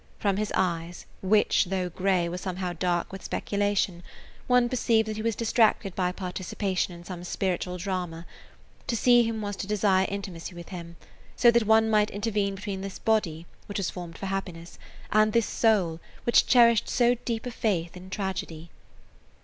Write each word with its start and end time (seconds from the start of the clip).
From 0.17 0.37
his 0.37 0.51
eyes, 0.55 1.05
which, 1.21 1.65
though 1.65 1.87
gray, 1.89 2.27
were 2.27 2.39
somehow 2.39 2.73
dark 2.73 3.11
with 3.11 3.23
speculation, 3.23 4.01
one 4.47 4.67
perceived 4.67 5.07
that 5.07 5.15
he 5.17 5.21
was 5.21 5.35
distracted 5.35 5.93
by 5.93 6.11
participation 6.11 6.95
in 6.95 7.03
some 7.03 7.23
spiritual 7.23 7.77
drama. 7.77 8.25
To 8.87 8.95
see 8.95 9.21
him 9.21 9.43
was 9.43 9.55
to 9.57 9.67
desire 9.67 10.07
intimacy 10.09 10.55
with 10.55 10.69
him, 10.69 10.95
so 11.35 11.51
that 11.51 11.67
one 11.67 11.87
might 11.87 12.09
intervene 12.09 12.55
between 12.55 12.81
this 12.81 12.97
body, 12.97 13.45
which 13.67 13.77
was 13.77 13.91
formed 13.91 14.17
for 14.17 14.25
happiness, 14.25 14.79
and 15.11 15.33
this 15.33 15.45
soul, 15.45 15.99
which 16.23 16.47
cherished 16.47 16.89
so 16.89 17.13
deep 17.23 17.45
a 17.45 17.51
faith 17.51 17.95
in 17.95 18.09
tragedy. 18.09 18.71